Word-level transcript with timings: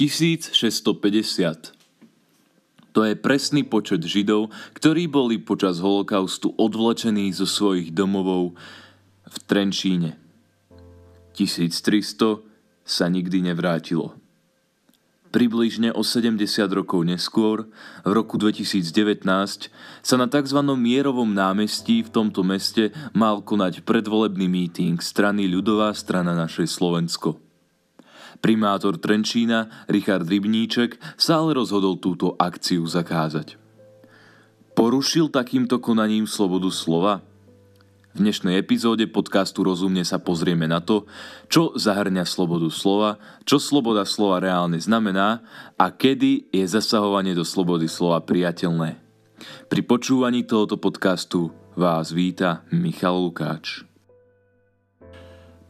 1650. 0.00 1.76
To 2.96 3.04
je 3.04 3.12
presný 3.20 3.68
počet 3.68 4.00
Židov, 4.00 4.48
ktorí 4.72 5.12
boli 5.12 5.36
počas 5.36 5.76
holokaustu 5.76 6.56
odvlečení 6.56 7.28
zo 7.36 7.44
svojich 7.44 7.92
domovov 7.92 8.56
v 9.28 9.36
Trenčíne. 9.44 10.16
1300 11.36 12.40
sa 12.80 13.12
nikdy 13.12 13.52
nevrátilo. 13.52 14.16
Približne 15.36 15.92
o 15.92 16.00
70 16.00 16.48
rokov 16.72 17.04
neskôr, 17.04 17.68
v 18.00 18.10
roku 18.10 18.40
2019, 18.40 19.20
sa 20.00 20.16
na 20.16 20.26
tzv. 20.32 20.58
mierovom 20.80 21.28
námestí 21.28 22.00
v 22.00 22.08
tomto 22.08 22.40
meste 22.40 22.88
mal 23.12 23.44
konať 23.44 23.84
predvolebný 23.84 24.48
míting 24.48 24.96
strany 24.96 25.44
Ľudová 25.44 25.92
strana 25.92 26.32
naše 26.32 26.64
Slovensko. 26.64 27.49
Primátor 28.40 28.96
Trenčína 28.96 29.86
Richard 29.86 30.24
Rybníček 30.24 30.96
sa 31.20 31.44
ale 31.44 31.60
rozhodol 31.60 32.00
túto 32.00 32.36
akciu 32.40 32.88
zakázať. 32.88 33.60
Porušil 34.72 35.28
takýmto 35.28 35.76
konaním 35.76 36.24
slobodu 36.24 36.72
slova? 36.72 37.20
V 38.10 38.18
dnešnej 38.26 38.58
epizóde 38.58 39.06
podcastu 39.06 39.62
Rozumne 39.62 40.02
sa 40.02 40.18
pozrieme 40.18 40.66
na 40.66 40.82
to, 40.82 41.06
čo 41.46 41.76
zahrňa 41.76 42.26
slobodu 42.26 42.66
slova, 42.72 43.20
čo 43.46 43.60
sloboda 43.60 44.02
slova 44.02 44.42
reálne 44.42 44.80
znamená 44.82 45.44
a 45.78 45.92
kedy 45.94 46.50
je 46.50 46.64
zasahovanie 46.66 47.36
do 47.36 47.46
slobody 47.46 47.86
slova 47.86 48.24
priateľné. 48.24 48.98
Pri 49.68 49.82
počúvaní 49.86 50.42
tohoto 50.42 50.80
podcastu 50.80 51.54
vás 51.78 52.10
víta 52.10 52.66
Michal 52.74 53.20
Lukáč. 53.20 53.89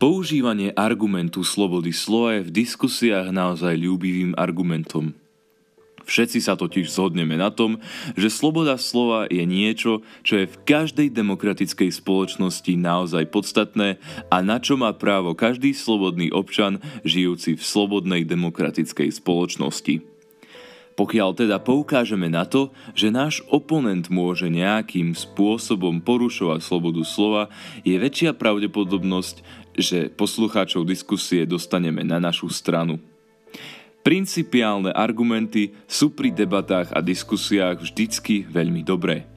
Používanie 0.01 0.73
argumentu 0.73 1.45
slobody 1.45 1.93
slova 1.93 2.41
je 2.41 2.49
v 2.49 2.65
diskusiách 2.65 3.29
naozaj 3.37 3.77
ľúbivým 3.77 4.33
argumentom– 4.33 5.13
Všetci 6.11 6.43
sa 6.43 6.59
totiž 6.59 6.91
zhodneme 6.91 7.39
na 7.39 7.55
tom, 7.55 7.79
že 8.19 8.35
sloboda 8.35 8.75
slova 8.75 9.31
je 9.31 9.47
niečo, 9.47 10.03
čo 10.27 10.43
je 10.43 10.51
v 10.51 10.61
každej 10.67 11.15
demokratickej 11.15 11.87
spoločnosti 12.03 12.75
naozaj 12.75 13.31
podstatné 13.31 14.03
a 14.27 14.37
na 14.43 14.59
čo 14.59 14.75
má 14.75 14.91
právo 14.91 15.39
každý 15.39 15.71
slobodný 15.71 16.35
občan 16.35 16.83
žijúci 17.07 17.55
v 17.55 17.63
slobodnej 17.63 18.27
demokratickej 18.27 19.23
spoločnosti. 19.23 20.10
Pokiaľ 20.99 21.33
teda 21.33 21.57
poukážeme 21.63 22.29
na 22.29 22.45
to, 22.45 22.75
že 22.93 23.15
náš 23.15 23.41
oponent 23.49 24.13
môže 24.13 24.53
nejakým 24.53 25.17
spôsobom 25.17 26.03
porušovať 26.05 26.61
slobodu 26.61 27.03
slova, 27.07 27.43
je 27.87 27.97
väčšia 27.97 28.37
pravdepodobnosť, 28.37 29.37
že 29.79 30.13
poslucháčov 30.13 30.85
diskusie 30.85 31.49
dostaneme 31.49 32.05
na 32.05 32.21
našu 32.21 32.53
stranu. 32.53 33.01
Principiálne 34.01 34.97
argumenty 34.97 35.77
sú 35.85 36.17
pri 36.17 36.33
debatách 36.33 36.89
a 36.97 37.05
diskusiách 37.05 37.85
vždycky 37.85 38.49
veľmi 38.49 38.81
dobré. 38.81 39.29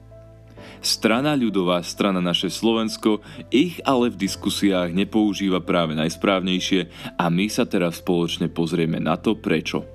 Strana 0.84 1.32
ľudová, 1.32 1.80
strana 1.80 2.20
naše 2.20 2.52
Slovensko, 2.52 3.24
ich 3.48 3.80
ale 3.88 4.12
v 4.12 4.20
diskusiách 4.20 4.92
nepoužíva 4.92 5.64
práve 5.64 5.96
najsprávnejšie 5.96 6.92
a 7.16 7.24
my 7.32 7.48
sa 7.48 7.64
teraz 7.64 8.04
spoločne 8.04 8.52
pozrieme 8.52 9.00
na 9.00 9.16
to 9.16 9.32
prečo. 9.32 9.93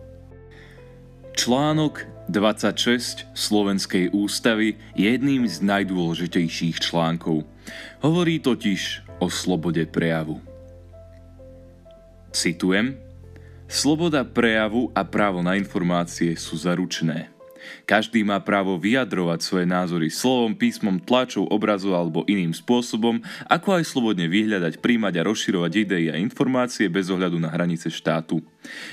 Článok 1.39 2.03
26 2.27 3.31
Slovenskej 3.31 4.11
ústavy 4.11 4.75
je 4.91 5.07
jedným 5.07 5.47
z 5.47 5.63
najdôležitejších 5.63 6.83
článkov. 6.83 7.47
Hovorí 8.03 8.43
totiž 8.43 9.07
o 9.23 9.31
slobode 9.31 9.87
prejavu. 9.87 10.43
Citujem, 12.35 12.99
Sloboda 13.71 14.27
prejavu 14.27 14.91
a 14.91 15.07
právo 15.07 15.39
na 15.39 15.55
informácie 15.55 16.35
sú 16.35 16.59
zaručené. 16.59 17.31
Každý 17.85 18.23
má 18.25 18.39
právo 18.41 18.79
vyjadrovať 18.79 19.39
svoje 19.41 19.65
názory 19.65 20.07
slovom, 20.11 20.55
písmom, 20.55 20.99
tlačou, 21.01 21.47
obrazu 21.47 21.93
alebo 21.93 22.25
iným 22.25 22.55
spôsobom, 22.55 23.21
ako 23.47 23.79
aj 23.79 23.83
slobodne 23.87 24.27
vyhľadať, 24.31 24.79
príjmať 24.79 25.13
a 25.19 25.25
rozširovať 25.27 25.71
idei 25.75 26.05
a 26.11 26.19
informácie 26.19 26.87
bez 26.87 27.07
ohľadu 27.09 27.37
na 27.37 27.51
hranice 27.51 27.91
štátu. 27.91 28.41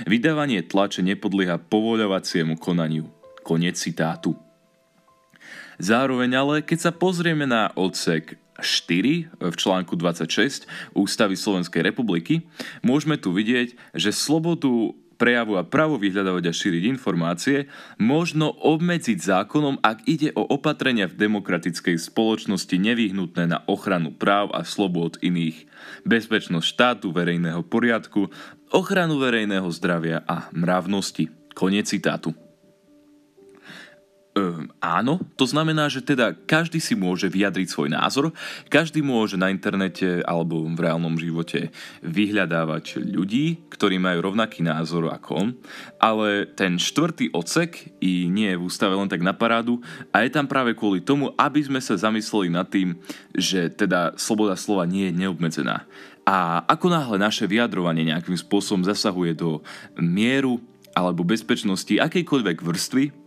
Vydávanie 0.04 0.65
tlače 0.65 1.03
nepodlieha 1.03 1.59
povoľovaciemu 1.59 2.56
konaniu. 2.56 3.09
Konec 3.47 3.78
citátu. 3.78 4.34
Zároveň 5.77 6.31
ale, 6.34 6.54
keď 6.65 6.88
sa 6.88 6.93
pozrieme 6.93 7.44
na 7.44 7.69
odsek 7.77 8.41
4 8.60 9.37
v 9.37 9.54
článku 9.56 9.93
26 9.97 10.65
Ústavy 10.97 11.37
Slovenskej 11.37 11.84
republiky 11.84 12.48
môžeme 12.81 13.21
tu 13.21 13.33
vidieť, 13.37 13.77
že 13.93 14.10
slobodu 14.16 14.97
prejavu 15.19 15.59
a 15.59 15.66
právo 15.66 15.99
vyhľadávať 15.99 16.44
a 16.49 16.56
šíriť 16.56 16.84
informácie 16.93 17.66
možno 17.99 18.53
obmedziť 18.53 19.19
zákonom, 19.19 19.82
ak 19.82 20.06
ide 20.06 20.31
o 20.37 20.44
opatrenia 20.47 21.10
v 21.10 21.19
demokratickej 21.19 21.97
spoločnosti 21.99 22.77
nevyhnutné 22.77 23.50
na 23.50 23.59
ochranu 23.66 24.15
práv 24.15 24.54
a 24.54 24.62
slobod 24.62 25.19
iných, 25.25 25.66
bezpečnosť 26.06 26.66
štátu, 26.69 27.10
verejného 27.10 27.65
poriadku, 27.66 28.31
ochranu 28.71 29.19
verejného 29.19 29.66
zdravia 29.72 30.22
a 30.25 30.49
mravnosti. 30.54 31.33
Koniec 31.56 31.88
citátu. 31.88 32.45
Um, 34.36 34.69
áno, 34.84 35.16
to 35.41 35.48
znamená, 35.48 35.88
že 35.88 36.04
teda 36.04 36.36
každý 36.36 36.76
si 36.76 36.92
môže 36.92 37.24
vyjadriť 37.24 37.72
svoj 37.72 37.88
názor, 37.88 38.36
každý 38.69 39.00
môže 39.00 39.41
na 39.41 39.48
internete 39.48 40.20
alebo 40.28 40.60
v 40.60 40.76
reálnom 40.76 41.16
živote 41.16 41.72
vyhľadávať 42.04 43.00
ľudí, 43.00 43.64
ktorí 43.72 43.97
majú 43.97 44.28
rovnaký 44.28 44.60
názor 44.60 45.08
ako 45.08 45.30
on, 45.32 45.48
ale 45.97 46.52
ten 46.52 46.76
štvrtý 46.76 47.32
ocek 47.32 47.97
i 48.04 48.28
nie 48.28 48.52
je 48.52 48.60
v 48.60 48.64
ústave 48.69 48.92
len 48.92 49.08
tak 49.08 49.24
na 49.24 49.32
parádu 49.32 49.80
a 50.12 50.20
je 50.20 50.28
tam 50.28 50.44
práve 50.44 50.76
kvôli 50.76 51.00
tomu, 51.00 51.32
aby 51.41 51.64
sme 51.64 51.80
sa 51.80 51.97
zamysleli 51.97 52.53
nad 52.53 52.68
tým, 52.68 52.92
že 53.32 53.72
teda 53.72 54.20
sloboda 54.20 54.53
slova 54.53 54.84
nie 54.84 55.08
je 55.08 55.16
neobmedzená. 55.16 55.88
A 56.28 56.60
ako 56.68 56.92
náhle 56.92 57.16
naše 57.16 57.48
vyjadrovanie 57.48 58.12
nejakým 58.12 58.36
spôsobom 58.36 58.84
zasahuje 58.84 59.32
do 59.32 59.64
mieru 59.97 60.60
alebo 60.92 61.24
bezpečnosti 61.24 61.97
akejkoľvek 61.97 62.60
vrstvy, 62.60 63.24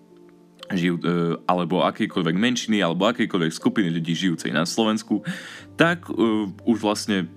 žijú, 0.74 0.96
e, 1.02 1.04
alebo 1.50 1.82
akejkoľvek 1.86 2.36
menšiny, 2.36 2.78
alebo 2.82 3.10
akejkoľvek 3.10 3.54
skupiny 3.54 3.90
ľudí 3.90 4.14
žijúcej 4.14 4.54
na 4.54 4.66
Slovensku, 4.70 5.26
tak 5.80 6.12
uh, 6.12 6.52
už 6.68 6.78
vlastne 6.84 7.32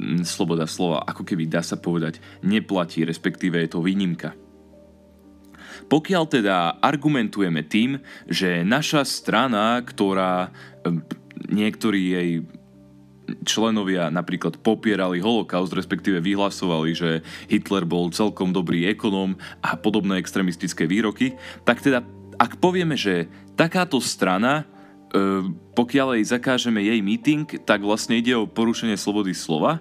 m, 0.00 0.24
sloboda 0.24 0.64
slova, 0.64 1.04
ako 1.04 1.22
keby 1.28 1.44
dá 1.44 1.60
sa 1.60 1.76
povedať, 1.76 2.18
neplatí, 2.40 3.04
respektíve 3.04 3.60
je 3.60 3.70
to 3.70 3.84
výnimka. 3.84 4.32
Pokiaľ 5.92 6.24
teda 6.28 6.56
argumentujeme 6.80 7.64
tým, 7.68 8.00
že 8.24 8.64
naša 8.64 9.04
strana, 9.04 9.80
ktorá 9.84 10.52
niektorí 11.52 12.00
jej 12.16 12.30
členovia 13.44 14.12
napríklad 14.12 14.60
popierali 14.60 15.22
holokaust, 15.22 15.72
respektíve 15.72 16.20
vyhlasovali, 16.20 16.90
že 16.92 17.10
Hitler 17.48 17.88
bol 17.88 18.12
celkom 18.12 18.52
dobrý 18.52 18.88
ekonóm 18.90 19.38
a 19.64 19.78
podobné 19.78 20.20
extremistické 20.20 20.84
výroky, 20.84 21.34
tak 21.64 21.80
teda 21.80 22.04
ak 22.42 22.58
povieme, 22.58 22.98
že 22.98 23.30
takáto 23.54 24.02
strana, 24.02 24.66
e, 25.14 25.46
pokiaľ 25.78 26.18
jej 26.18 26.26
zakážeme 26.34 26.82
jej 26.82 26.98
meeting, 26.98 27.46
tak 27.62 27.86
vlastne 27.86 28.18
ide 28.18 28.34
o 28.34 28.50
porušenie 28.50 28.98
slobody 28.98 29.30
slova, 29.30 29.78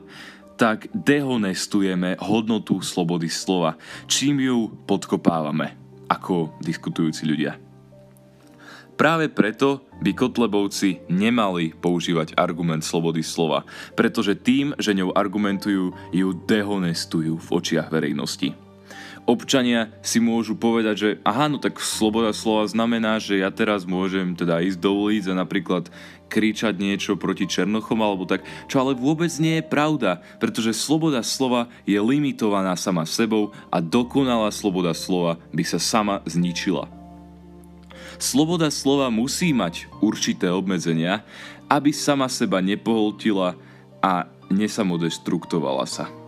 tak 0.61 0.85
dehonestujeme 0.94 2.22
hodnotu 2.22 2.77
slobody 2.85 3.25
slova, 3.33 3.81
čím 4.05 4.45
ju 4.45 4.69
podkopávame 4.85 5.73
ako 6.05 6.53
diskutujúci 6.61 7.25
ľudia. 7.25 7.57
Práve 8.93 9.33
preto 9.33 9.89
by 9.97 10.13
Kotlebovci 10.13 11.09
nemali 11.09 11.73
používať 11.73 12.38
argument 12.38 12.85
slobody 12.85 13.25
slova, 13.25 13.66
pretože 13.97 14.37
tým, 14.37 14.78
že 14.78 14.93
ňou 14.93 15.17
argumentujú, 15.17 15.97
ju 16.14 16.28
dehonestujú 16.46 17.41
v 17.41 17.47
očiach 17.49 17.90
verejnosti 17.90 18.53
občania 19.31 19.87
si 20.03 20.19
môžu 20.19 20.59
povedať, 20.59 20.95
že 20.99 21.09
aha, 21.23 21.47
no 21.47 21.57
tak 21.57 21.79
sloboda 21.79 22.35
slova 22.35 22.67
znamená, 22.67 23.17
že 23.17 23.39
ja 23.39 23.47
teraz 23.47 23.87
môžem 23.87 24.35
teda 24.35 24.59
ísť 24.59 24.79
do 24.83 24.91
ulic 24.91 25.23
a 25.31 25.33
napríklad 25.33 25.87
kričať 26.28 26.79
niečo 26.79 27.16
proti 27.16 27.47
Černochom 27.47 27.99
alebo 27.99 28.28
tak, 28.28 28.43
čo 28.67 28.83
ale 28.83 28.95
vôbec 28.95 29.31
nie 29.39 29.59
je 29.59 29.67
pravda, 29.67 30.23
pretože 30.39 30.75
sloboda 30.75 31.23
slova 31.23 31.72
je 31.83 31.99
limitovaná 31.99 32.75
sama 32.75 33.07
sebou 33.07 33.51
a 33.67 33.79
dokonalá 33.79 34.51
sloboda 34.51 34.91
slova 34.91 35.39
by 35.51 35.63
sa 35.63 35.79
sama 35.79 36.19
zničila. 36.23 36.87
Sloboda 38.22 38.69
slova 38.69 39.09
musí 39.09 39.49
mať 39.51 39.89
určité 39.99 40.47
obmedzenia, 40.53 41.25
aby 41.66 41.89
sama 41.89 42.29
seba 42.29 42.61
nepoholtila 42.61 43.57
a 44.03 44.29
nesamodestruktovala 44.51 45.87
sa 45.89 46.21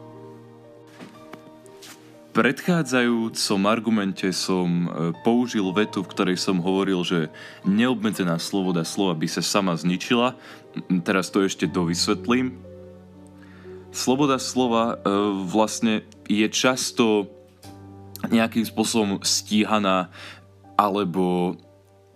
predchádzajúcom 2.33 3.61
argumente 3.69 4.27
som 4.33 4.89
e, 4.89 5.13
použil 5.21 5.69
vetu, 5.69 6.01
v 6.01 6.11
ktorej 6.11 6.37
som 6.41 6.59
hovoril, 6.59 7.05
že 7.05 7.29
neobmedzená 7.63 8.41
sloboda 8.41 8.81
slova 8.81 9.13
by 9.13 9.29
sa 9.29 9.45
sama 9.45 9.77
zničila. 9.77 10.33
Teraz 11.05 11.29
to 11.29 11.45
ešte 11.45 11.69
dovysvetlím. 11.69 12.57
Sloboda 13.93 14.41
slova 14.41 14.97
e, 14.97 15.13
vlastne 15.45 16.01
je 16.25 16.49
často 16.49 17.29
nejakým 18.25 18.65
spôsobom 18.65 19.21
stíhaná 19.21 20.09
alebo 20.73 21.53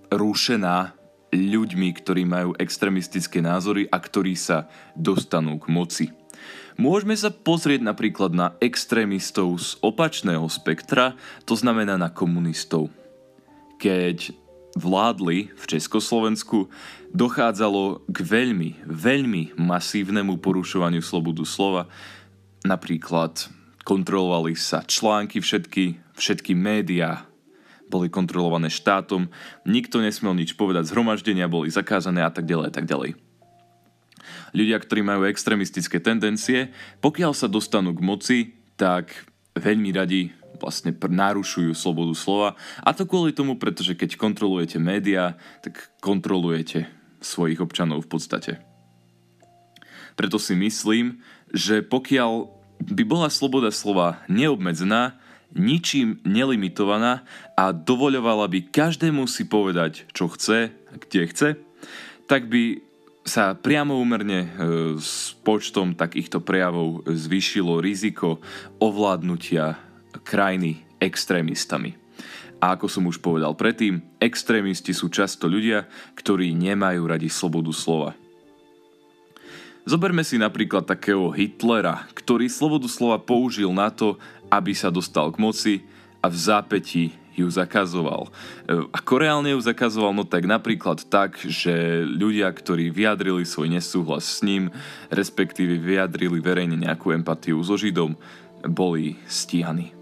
rušená 0.10 0.98
ľuďmi, 1.30 1.90
ktorí 1.94 2.24
majú 2.26 2.58
extremistické 2.58 3.44
názory 3.44 3.86
a 3.92 4.02
ktorí 4.02 4.34
sa 4.34 4.66
dostanú 4.98 5.62
k 5.62 5.66
moci. 5.70 6.06
Môžeme 6.78 7.18
sa 7.18 7.34
pozrieť 7.34 7.82
napríklad 7.82 8.38
na 8.38 8.54
extrémistov 8.62 9.58
z 9.58 9.82
opačného 9.82 10.46
spektra, 10.46 11.18
to 11.50 11.58
znamená 11.58 11.98
na 11.98 12.14
komunistov. 12.14 12.94
Keď 13.82 14.30
vládli 14.78 15.50
v 15.58 15.64
Československu, 15.66 16.70
dochádzalo 17.18 18.06
k 18.06 18.18
veľmi, 18.22 18.86
veľmi 18.86 19.58
masívnemu 19.58 20.38
porušovaniu 20.38 21.02
slobodu 21.02 21.42
slova. 21.50 21.90
Napríklad 22.62 23.50
kontrolovali 23.82 24.54
sa 24.54 24.86
články 24.86 25.42
všetky, 25.42 26.14
všetky 26.14 26.54
médiá 26.54 27.26
boli 27.90 28.12
kontrolované 28.12 28.70
štátom, 28.70 29.34
nikto 29.66 29.98
nesmel 29.98 30.38
nič 30.38 30.54
povedať, 30.54 30.94
zhromaždenia 30.94 31.50
boli 31.50 31.74
zakázané 31.74 32.22
a 32.22 32.30
tak 32.30 32.46
ďalej 32.46 32.68
a 32.70 32.74
tak 32.76 32.86
ďalej. 32.86 33.27
Ľudia, 34.56 34.78
ktorí 34.80 35.04
majú 35.04 35.28
extrémistické 35.28 36.00
tendencie, 36.00 36.72
pokiaľ 37.04 37.32
sa 37.36 37.48
dostanú 37.52 37.92
k 37.96 38.02
moci, 38.04 38.38
tak 38.80 39.12
veľmi 39.58 39.90
radi 39.92 40.32
vlastne 40.58 40.94
narušujú 40.94 41.72
slobodu 41.74 42.14
slova. 42.18 42.50
A 42.82 42.94
to 42.94 43.06
kvôli 43.06 43.34
tomu, 43.34 43.56
pretože 43.62 43.94
keď 43.94 44.18
kontrolujete 44.18 44.82
médiá, 44.82 45.38
tak 45.62 45.94
kontrolujete 46.02 46.90
svojich 47.22 47.62
občanov 47.62 48.06
v 48.06 48.10
podstate. 48.10 48.52
Preto 50.18 50.42
si 50.42 50.58
myslím, 50.58 51.22
že 51.54 51.86
pokiaľ 51.86 52.50
by 52.82 53.04
bola 53.06 53.30
sloboda 53.30 53.70
slova 53.70 54.22
neobmedzená, 54.26 55.18
ničím 55.54 56.20
nelimitovaná 56.26 57.24
a 57.54 57.72
dovoľovala 57.72 58.50
by 58.50 58.60
každému 58.70 59.30
si 59.30 59.48
povedať, 59.48 60.10
čo 60.12 60.28
chce, 60.28 60.74
kde 61.08 61.22
chce, 61.30 61.50
tak 62.28 62.52
by 62.52 62.87
sa 63.28 63.52
priamo 63.60 64.00
úmerne 64.00 64.40
e, 64.40 64.50
s 64.96 65.36
počtom 65.44 65.92
takýchto 65.92 66.40
prejavov 66.40 67.04
zvýšilo 67.04 67.84
riziko 67.84 68.40
ovládnutia 68.80 69.76
krajiny 70.24 70.88
extrémistami. 71.04 72.00
A 72.58 72.74
ako 72.74 72.88
som 72.90 73.06
už 73.06 73.22
povedal 73.22 73.54
predtým, 73.54 74.02
extrémisti 74.18 74.96
sú 74.96 75.12
často 75.14 75.46
ľudia, 75.46 75.86
ktorí 76.18 76.56
nemajú 76.58 77.04
radi 77.06 77.30
slobodu 77.30 77.70
slova. 77.76 78.12
Zoberme 79.88 80.24
si 80.26 80.40
napríklad 80.40 80.88
takého 80.88 81.30
Hitlera, 81.32 82.08
ktorý 82.16 82.50
slobodu 82.50 82.88
slova 82.90 83.22
použil 83.22 83.70
na 83.72 83.92
to, 83.94 84.18
aby 84.50 84.72
sa 84.72 84.90
dostal 84.90 85.30
k 85.36 85.38
moci 85.38 85.74
a 86.24 86.32
v 86.32 86.36
zápäti 86.36 87.04
ju 87.38 87.48
zakazoval. 87.54 88.34
E, 88.66 88.82
ako 88.90 89.14
reálne 89.22 89.54
ju 89.54 89.62
zakazoval? 89.62 90.12
No 90.12 90.26
tak 90.26 90.50
napríklad 90.50 91.06
tak, 91.06 91.38
že 91.46 92.02
ľudia, 92.04 92.50
ktorí 92.50 92.90
vyjadrili 92.90 93.46
svoj 93.46 93.70
nesúhlas 93.70 94.26
s 94.26 94.42
ním, 94.42 94.74
respektíve 95.14 95.78
vyjadrili 95.78 96.42
verejne 96.42 96.76
nejakú 96.82 97.14
empatiu 97.14 97.62
so 97.62 97.78
Židom, 97.78 98.18
boli 98.66 99.22
stíhaní. 99.30 99.94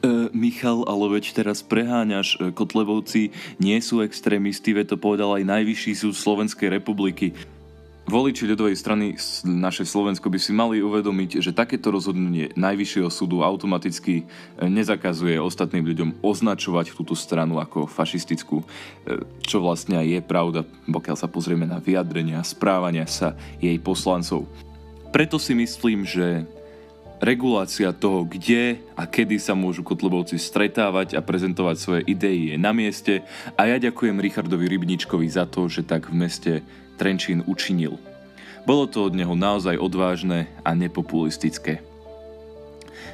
E, 0.00 0.32
Michal, 0.32 0.88
ale 0.88 1.20
veď 1.20 1.36
teraz 1.36 1.60
preháňaš, 1.60 2.40
e, 2.40 2.56
Kotlebovci 2.56 3.36
nie 3.60 3.76
sú 3.84 4.00
extrémisti, 4.00 4.72
veď 4.72 4.96
to 4.96 4.96
povedal 4.96 5.36
aj 5.36 5.44
Najvyšší 5.44 5.92
súd 5.92 6.16
Slovenskej 6.16 6.72
republiky. 6.72 7.36
Voliči 8.10 8.42
ľudovej 8.42 8.74
strany 8.74 9.14
naše 9.46 9.86
Slovensko 9.86 10.26
by 10.26 10.38
si 10.42 10.50
mali 10.50 10.82
uvedomiť, 10.82 11.38
že 11.38 11.54
takéto 11.54 11.94
rozhodnutie 11.94 12.50
Najvyššieho 12.58 13.06
súdu 13.06 13.46
automaticky 13.46 14.14
e, 14.18 14.24
nezakazuje 14.66 15.38
ostatným 15.38 15.86
ľuďom 15.86 16.18
označovať 16.18 16.90
túto 16.90 17.14
stranu 17.14 17.62
ako 17.62 17.86
fašistickú, 17.86 18.66
e, 18.66 19.22
čo 19.46 19.62
vlastne 19.62 20.02
je 20.02 20.18
pravda, 20.26 20.66
pokiaľ 20.90 21.16
sa 21.22 21.30
pozrieme 21.30 21.70
na 21.70 21.78
vyjadrenia, 21.78 22.42
správania 22.42 23.06
sa 23.06 23.38
jej 23.62 23.78
poslancov. 23.78 24.50
Preto 25.14 25.38
si 25.38 25.54
myslím, 25.54 26.02
že 26.02 26.42
regulácia 27.22 27.94
toho, 27.94 28.26
kde 28.26 28.82
a 28.98 29.06
kedy 29.06 29.38
sa 29.38 29.54
môžu 29.54 29.86
kotlebovci 29.86 30.34
stretávať 30.34 31.14
a 31.14 31.22
prezentovať 31.22 31.76
svoje 31.78 32.02
idei 32.10 32.50
je 32.50 32.56
na 32.58 32.74
mieste 32.74 33.22
a 33.54 33.70
ja 33.70 33.78
ďakujem 33.78 34.18
Richardovi 34.18 34.66
Rybničkovi 34.66 35.30
za 35.30 35.46
to, 35.46 35.70
že 35.70 35.86
tak 35.86 36.10
v 36.10 36.26
meste 36.26 36.52
Trenčín 37.00 37.40
učinil. 37.48 37.96
Bolo 38.68 38.84
to 38.84 39.08
od 39.08 39.16
neho 39.16 39.32
naozaj 39.32 39.80
odvážne 39.80 40.52
a 40.60 40.76
nepopulistické. 40.76 41.80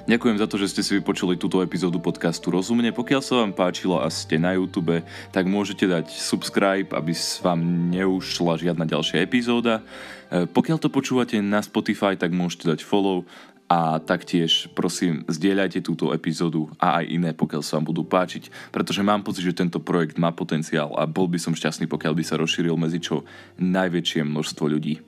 Ďakujem 0.06 0.38
za 0.38 0.46
to, 0.46 0.58
že 0.58 0.70
ste 0.70 0.82
si 0.82 0.92
vypočuli 0.98 1.34
túto 1.38 1.62
epizódu 1.62 2.02
podcastu 2.02 2.50
Rozumne. 2.50 2.90
Pokiaľ 2.94 3.22
sa 3.22 3.42
vám 3.42 3.54
páčilo 3.54 3.98
a 3.98 4.10
ste 4.10 4.38
na 4.38 4.54
YouTube, 4.54 5.02
tak 5.34 5.46
môžete 5.46 5.86
dať 5.86 6.10
subscribe, 6.10 6.90
aby 6.94 7.10
vám 7.42 7.90
neušla 7.90 8.58
žiadna 8.58 8.86
ďalšia 8.86 9.22
epizóda. 9.22 9.82
E, 10.30 10.46
pokiaľ 10.46 10.78
to 10.82 10.90
počúvate 10.90 11.38
na 11.42 11.58
Spotify, 11.58 12.14
tak 12.14 12.30
môžete 12.30 12.70
dať 12.70 12.86
follow 12.86 13.26
a 13.66 13.98
taktiež 13.98 14.70
prosím 14.78 15.26
zdieľajte 15.26 15.82
túto 15.82 16.14
epizódu 16.14 16.70
a 16.78 17.02
aj 17.02 17.04
iné, 17.10 17.30
pokiaľ 17.34 17.62
sa 17.66 17.78
vám 17.78 17.90
budú 17.90 18.06
páčiť, 18.06 18.70
pretože 18.70 19.02
mám 19.02 19.26
pocit, 19.26 19.42
že 19.42 19.58
tento 19.58 19.82
projekt 19.82 20.22
má 20.22 20.30
potenciál 20.30 20.94
a 20.94 21.04
bol 21.04 21.26
by 21.26 21.38
som 21.42 21.54
šťastný, 21.54 21.90
pokiaľ 21.90 22.14
by 22.14 22.24
sa 22.24 22.38
rozšíril 22.38 22.78
medzi 22.78 23.02
čo 23.02 23.26
najväčšie 23.58 24.22
množstvo 24.22 24.64
ľudí. 24.70 25.02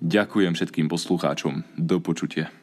Ďakujem 0.00 0.52
všetkým 0.56 0.86
poslucháčom. 0.88 1.64
Do 1.76 2.00
počutia. 2.00 2.59